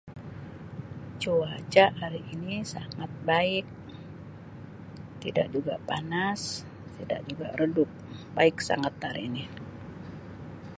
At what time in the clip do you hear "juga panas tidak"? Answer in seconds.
5.55-7.21